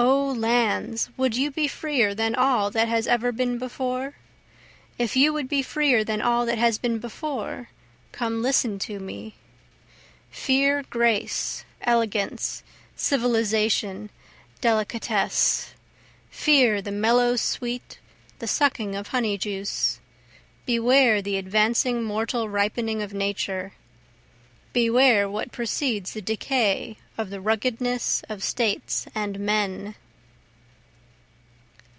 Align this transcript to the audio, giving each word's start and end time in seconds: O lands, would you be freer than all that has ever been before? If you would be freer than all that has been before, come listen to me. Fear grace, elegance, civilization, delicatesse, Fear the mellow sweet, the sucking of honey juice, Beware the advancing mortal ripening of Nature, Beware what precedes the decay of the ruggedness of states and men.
O 0.00 0.30
lands, 0.32 1.08
would 1.16 1.36
you 1.36 1.50
be 1.50 1.66
freer 1.66 2.14
than 2.14 2.36
all 2.36 2.70
that 2.70 2.86
has 2.86 3.08
ever 3.08 3.32
been 3.32 3.58
before? 3.58 4.14
If 4.96 5.16
you 5.16 5.32
would 5.32 5.48
be 5.48 5.60
freer 5.60 6.04
than 6.04 6.22
all 6.22 6.46
that 6.46 6.56
has 6.58 6.78
been 6.78 7.00
before, 7.00 7.70
come 8.12 8.40
listen 8.40 8.78
to 8.80 9.00
me. 9.00 9.34
Fear 10.30 10.84
grace, 10.88 11.64
elegance, 11.80 12.62
civilization, 12.94 14.10
delicatesse, 14.60 15.70
Fear 16.30 16.80
the 16.80 16.92
mellow 16.92 17.34
sweet, 17.34 17.98
the 18.38 18.46
sucking 18.46 18.94
of 18.94 19.08
honey 19.08 19.36
juice, 19.36 19.98
Beware 20.64 21.20
the 21.20 21.36
advancing 21.38 22.04
mortal 22.04 22.48
ripening 22.48 23.02
of 23.02 23.12
Nature, 23.12 23.72
Beware 24.74 25.28
what 25.28 25.50
precedes 25.50 26.12
the 26.12 26.20
decay 26.22 26.98
of 27.16 27.30
the 27.30 27.40
ruggedness 27.40 28.22
of 28.28 28.44
states 28.44 29.06
and 29.14 29.40
men. 29.40 29.96